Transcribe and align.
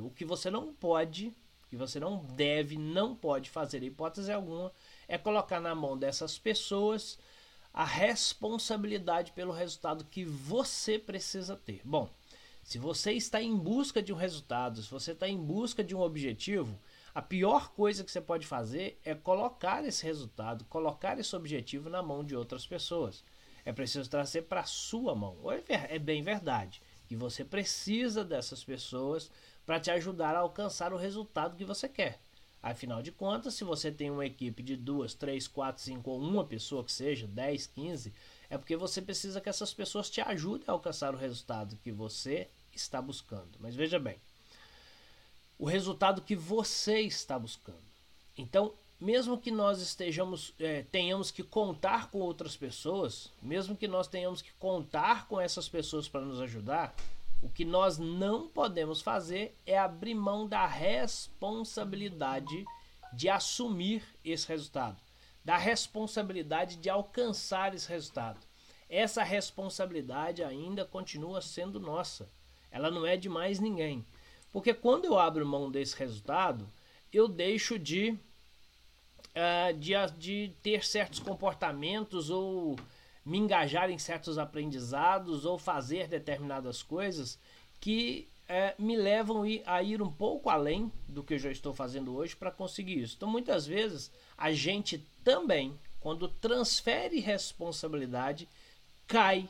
O 0.00 0.10
que 0.10 0.24
você 0.24 0.50
não 0.50 0.72
pode, 0.72 1.34
que 1.68 1.76
você 1.76 1.98
não 1.98 2.18
deve, 2.18 2.76
não 2.76 3.14
pode 3.14 3.50
fazer, 3.50 3.82
hipótese 3.82 4.32
alguma, 4.32 4.72
é 5.08 5.18
colocar 5.18 5.60
na 5.60 5.74
mão 5.74 5.96
dessas 5.96 6.38
pessoas 6.38 7.18
a 7.72 7.84
responsabilidade 7.84 9.32
pelo 9.32 9.52
resultado 9.52 10.04
que 10.04 10.24
você 10.24 10.98
precisa 10.98 11.56
ter. 11.56 11.80
Bom, 11.84 12.08
se 12.62 12.78
você 12.78 13.12
está 13.12 13.42
em 13.42 13.56
busca 13.56 14.02
de 14.02 14.12
um 14.12 14.16
resultado, 14.16 14.82
se 14.82 14.90
você 14.90 15.12
está 15.12 15.28
em 15.28 15.38
busca 15.38 15.82
de 15.82 15.96
um 15.96 16.00
objetivo, 16.00 16.78
a 17.14 17.20
pior 17.20 17.70
coisa 17.70 18.04
que 18.04 18.10
você 18.10 18.20
pode 18.20 18.46
fazer 18.46 19.00
é 19.04 19.14
colocar 19.14 19.84
esse 19.84 20.04
resultado, 20.04 20.64
colocar 20.66 21.18
esse 21.18 21.34
objetivo 21.34 21.90
na 21.90 22.02
mão 22.02 22.24
de 22.24 22.36
outras 22.36 22.66
pessoas. 22.66 23.24
É 23.64 23.72
preciso 23.72 24.08
trazer 24.08 24.42
para 24.42 24.64
sua 24.64 25.14
mão. 25.14 25.38
É, 25.68 25.96
é 25.96 25.98
bem 25.98 26.22
verdade 26.22 26.82
que 27.06 27.16
você 27.16 27.44
precisa 27.44 28.24
dessas 28.24 28.64
pessoas 28.64 29.30
para 29.64 29.80
te 29.80 29.90
ajudar 29.90 30.34
a 30.34 30.40
alcançar 30.40 30.92
o 30.92 30.96
resultado 30.96 31.56
que 31.56 31.64
você 31.64 31.88
quer. 31.88 32.20
Afinal 32.62 33.02
de 33.02 33.10
contas, 33.10 33.54
se 33.54 33.64
você 33.64 33.90
tem 33.90 34.10
uma 34.10 34.24
equipe 34.24 34.62
de 34.62 34.76
duas, 34.76 35.14
três, 35.14 35.48
quatro, 35.48 35.82
cinco 35.82 36.10
ou 36.10 36.20
uma 36.20 36.44
pessoa 36.44 36.84
que 36.84 36.92
seja, 36.92 37.26
10, 37.26 37.66
15, 37.66 38.12
é 38.48 38.56
porque 38.56 38.76
você 38.76 39.02
precisa 39.02 39.40
que 39.40 39.48
essas 39.48 39.74
pessoas 39.74 40.08
te 40.08 40.20
ajudem 40.20 40.66
a 40.68 40.72
alcançar 40.72 41.12
o 41.12 41.18
resultado 41.18 41.76
que 41.82 41.90
você 41.90 42.48
está 42.72 43.02
buscando. 43.02 43.58
Mas 43.58 43.74
veja 43.74 43.98
bem, 43.98 44.16
o 45.58 45.64
resultado 45.64 46.22
que 46.22 46.36
você 46.36 47.00
está 47.00 47.36
buscando. 47.36 47.82
Então, 48.38 48.72
mesmo 49.00 49.36
que 49.36 49.50
nós 49.50 49.80
estejamos, 49.80 50.54
é, 50.60 50.84
tenhamos 50.92 51.32
que 51.32 51.42
contar 51.42 52.10
com 52.10 52.20
outras 52.20 52.56
pessoas, 52.56 53.28
mesmo 53.42 53.76
que 53.76 53.88
nós 53.88 54.06
tenhamos 54.06 54.40
que 54.40 54.52
contar 54.60 55.26
com 55.26 55.40
essas 55.40 55.68
pessoas 55.68 56.08
para 56.08 56.20
nos 56.20 56.40
ajudar, 56.40 56.94
o 57.42 57.48
que 57.48 57.64
nós 57.64 57.98
não 57.98 58.48
podemos 58.48 59.02
fazer 59.02 59.58
é 59.66 59.76
abrir 59.76 60.14
mão 60.14 60.46
da 60.46 60.64
responsabilidade 60.64 62.64
de 63.12 63.28
assumir 63.28 64.04
esse 64.24 64.46
resultado, 64.46 64.96
da 65.44 65.58
responsabilidade 65.58 66.76
de 66.76 66.88
alcançar 66.88 67.74
esse 67.74 67.88
resultado. 67.88 68.38
Essa 68.88 69.24
responsabilidade 69.24 70.44
ainda 70.44 70.84
continua 70.84 71.42
sendo 71.42 71.80
nossa. 71.80 72.30
Ela 72.70 72.90
não 72.90 73.04
é 73.04 73.16
de 73.16 73.28
mais 73.28 73.58
ninguém. 73.58 74.06
Porque 74.52 74.72
quando 74.72 75.06
eu 75.06 75.18
abro 75.18 75.44
mão 75.44 75.70
desse 75.70 75.96
resultado, 75.96 76.68
eu 77.12 77.26
deixo 77.26 77.78
de, 77.78 78.16
uh, 79.30 79.76
de, 79.78 79.92
de 80.16 80.52
ter 80.62 80.84
certos 80.84 81.18
comportamentos 81.18 82.30
ou 82.30 82.76
me 83.24 83.38
engajar 83.38 83.90
em 83.90 83.98
certos 83.98 84.38
aprendizados 84.38 85.44
ou 85.44 85.58
fazer 85.58 86.08
determinadas 86.08 86.82
coisas 86.82 87.38
que 87.80 88.28
é, 88.48 88.74
me 88.78 88.96
levam 88.96 89.42
a 89.64 89.82
ir 89.82 90.02
um 90.02 90.10
pouco 90.10 90.50
além 90.50 90.92
do 91.08 91.22
que 91.22 91.34
eu 91.34 91.38
já 91.38 91.50
estou 91.50 91.72
fazendo 91.72 92.14
hoje 92.14 92.36
para 92.36 92.50
conseguir 92.50 93.00
isso. 93.00 93.14
Então, 93.16 93.28
muitas 93.28 93.66
vezes, 93.66 94.10
a 94.36 94.52
gente 94.52 94.98
também, 95.24 95.78
quando 96.00 96.28
transfere 96.28 97.18
responsabilidade, 97.20 98.48
cai 99.06 99.48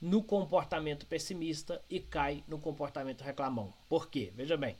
no 0.00 0.22
comportamento 0.22 1.06
pessimista 1.06 1.82
e 1.88 1.98
cai 1.98 2.44
no 2.46 2.58
comportamento 2.58 3.22
reclamão. 3.22 3.72
Por 3.88 4.08
quê? 4.08 4.30
Veja 4.34 4.56
bem. 4.56 4.76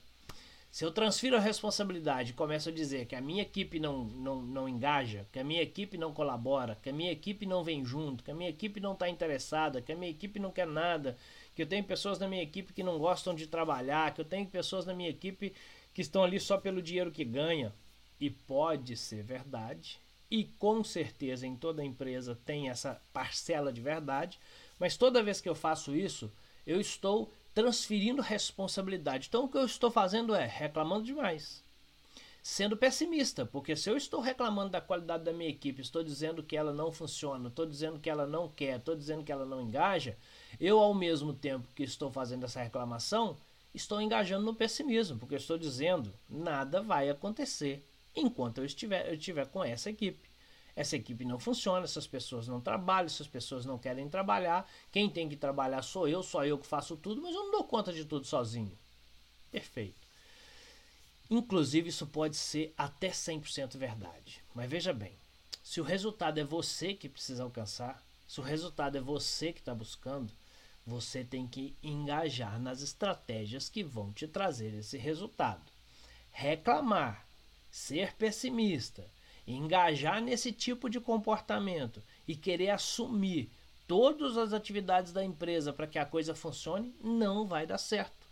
Se 0.75 0.85
eu 0.85 0.91
transfiro 0.91 1.37
a 1.37 1.41
responsabilidade 1.41 2.33
e 2.33 2.35
começo 2.35 2.69
a 2.69 2.73
dizer 2.73 3.07
que 3.07 3.15
a 3.15 3.21
minha 3.21 3.43
equipe 3.43 3.79
não, 3.79 4.03
não, 4.03 4.43
não 4.43 4.69
engaja, 4.69 5.25
que 5.31 5.39
a 5.39 5.45
minha 5.45 5.63
equipe 5.63 5.97
não 5.97 6.13
colabora, 6.13 6.77
que 6.83 6.91
a 6.91 6.93
minha 6.93 7.13
equipe 7.13 7.47
não 7.47 7.63
vem 7.63 7.85
junto, 7.85 8.25
que 8.25 8.33
a 8.33 8.35
minha 8.35 8.51
equipe 8.51 8.81
não 8.81 8.93
está 8.93 9.09
interessada, 9.09 9.81
que 9.81 9.93
a 9.93 9.97
minha 9.97 10.11
equipe 10.11 10.41
não 10.41 10.51
quer 10.51 10.67
nada, 10.67 11.17
que 11.55 11.63
eu 11.63 11.67
tenho 11.69 11.85
pessoas 11.85 12.19
na 12.19 12.27
minha 12.27 12.43
equipe 12.43 12.73
que 12.73 12.83
não 12.83 12.99
gostam 12.99 13.37
de 13.37 13.47
trabalhar, 13.47 14.13
que 14.13 14.21
eu 14.21 14.25
tenho 14.25 14.49
pessoas 14.49 14.85
na 14.85 14.93
minha 14.93 15.11
equipe 15.11 15.55
que 15.95 16.03
estão 16.03 16.25
ali 16.25 16.41
só 16.41 16.59
pelo 16.59 16.83
dinheiro 16.83 17.13
que 17.13 17.25
ganha, 17.25 17.73
e 18.19 18.29
pode 18.29 18.97
ser 18.97 19.23
verdade, 19.23 20.01
e 20.29 20.43
com 20.43 20.83
certeza 20.83 21.47
em 21.47 21.55
toda 21.55 21.85
empresa 21.85 22.37
tem 22.45 22.69
essa 22.69 23.01
parcela 23.13 23.73
de 23.73 23.81
verdade, 23.81 24.41
mas 24.77 24.97
toda 24.97 25.23
vez 25.23 25.41
que 25.41 25.49
eu 25.49 25.55
faço 25.55 25.95
isso, 25.95 26.33
eu 26.67 26.81
estou 26.81 27.33
transferindo 27.55 28.21
responsabilidade. 28.21 29.29
Então 29.29 29.45
o 29.45 29.49
que 29.49 29.57
eu 29.57 29.65
estou 29.65 29.91
fazendo 29.91 30.35
é 30.35 30.45
reclamando 30.45 31.05
demais. 31.05 31.63
Sendo 32.43 32.77
pessimista, 32.77 33.47
porque 33.47 33.75
se 33.75 33.89
eu 33.89 33.97
estou 33.97 34.21
reclamando 34.21 34.71
da 34.71 34.81
qualidade 34.81 35.25
da 35.25 35.33
minha 35.33 35.49
equipe, 35.49 35.81
estou 35.81 36.03
dizendo 36.03 36.43
que 36.43 36.57
ela 36.57 36.75
não 36.75 36.93
funciona, 36.93 37.49
estou 37.49 37.65
dizendo 37.65 37.99
que 37.99 38.11
ela 38.11 38.27
não 38.27 38.49
quer, 38.49 38.79
estou 38.79 38.95
dizendo 38.95 39.25
que 39.25 39.33
ela 39.33 39.47
não 39.47 39.63
engaja, 39.63 40.15
eu 40.61 40.79
ao 40.79 40.93
mesmo 40.93 41.33
tempo 41.33 41.67
que 41.75 41.85
estou 41.85 42.11
fazendo 42.11 42.45
essa 42.45 42.63
reclamação, 42.63 43.39
estou 43.75 43.99
engajando 43.99 44.45
no 44.45 44.55
pessimismo, 44.55 45.19
porque 45.19 45.37
estou 45.37 45.57
dizendo 45.57 46.13
nada 46.29 46.83
vai 46.83 47.09
acontecer 47.09 47.83
enquanto 48.15 48.59
eu 48.59 48.65
estiver, 48.65 49.09
eu 49.09 49.15
estiver 49.15 49.47
com 49.47 49.65
essa 49.65 49.89
equipe 49.89 50.34
essa 50.77 50.97
equipe 50.97 51.25
não 51.25 51.39
funciona, 51.39 51.85
essas 51.85 52.07
pessoas 52.07 52.49
não 52.49 52.61
trabalham, 52.61 53.07
essas 53.07 53.29
pessoas 53.29 53.65
não 53.65 53.79
querem 53.79 54.09
trabalhar. 54.09 54.69
Quem 54.91 55.09
tem 55.09 55.29
que 55.29 55.37
trabalhar 55.37 55.83
sou 55.83 56.09
eu, 56.09 56.23
só 56.23 56.45
eu 56.45 56.59
que 56.59 56.67
faço 56.67 56.97
tudo, 56.97 57.23
mas 57.23 57.35
eu 57.35 57.45
não 57.45 57.53
dou 57.53 57.65
conta 57.65 57.93
de 57.93 58.05
tudo 58.05 58.27
sozinho. 58.27 58.77
Perfeito. 59.53 60.05
Inclusive, 61.31 61.89
isso 61.89 62.07
pode 62.07 62.37
ser 62.37 62.75
até 62.77 63.11
100% 63.11 63.77
verdade. 63.77 64.43
Mas 64.55 64.69
veja 64.69 64.93
bem: 64.93 65.13
se 65.63 65.81
o 65.81 65.85
resultado 65.85 66.39
é 66.39 66.45
você 66.45 66.93
que 66.93 67.09
precisa 67.09 67.45
alcançar, 67.45 68.03
se 68.27 68.41
o 68.41 68.43
resultado 68.43 68.99
é 68.99 69.01
você 69.01 69.53
que 69.53 69.61
está 69.61 69.75
buscando, 69.75 70.33
você 70.87 71.25
tem 71.25 71.47
que 71.47 71.75
engajar 71.83 72.61
nas 72.61 72.83
estratégias 72.83 73.69
que 73.69 73.83
vão 73.83 74.13
te 74.13 74.27
trazer 74.27 74.75
esse 74.75 74.99
resultado. 74.99 75.63
Reclamar, 76.31 77.27
ser 77.71 78.13
pessimista, 78.15 79.09
engajar 79.47 80.21
nesse 80.21 80.53
tipo 80.53 80.89
de 80.89 81.01
comportamento 81.01 82.03
e 82.27 82.35
querer 82.35 82.71
assumir 82.71 83.51
todas 83.87 84.37
as 84.37 84.53
atividades 84.53 85.13
da 85.13 85.25
empresa 85.25 85.73
para 85.73 85.87
que 85.87 85.99
a 85.99 86.07
coisa 86.07 86.35
funcione, 86.35 86.95
não 87.03 87.47
vai 87.47 87.67
dar 87.67 87.79
certo. 87.79 88.15